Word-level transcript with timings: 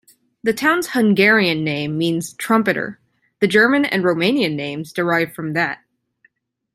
The 0.41 0.51
town's 0.51 0.87
Hungarian 0.93 1.63
name 1.63 1.95
means 1.95 2.33
"Trumpeter"; 2.33 2.99
the 3.39 3.45
German 3.45 3.85
and 3.85 4.03
Romanian 4.03 4.55
names 4.55 4.91
derive 4.91 5.31
from 5.35 5.53
that. 5.53 5.83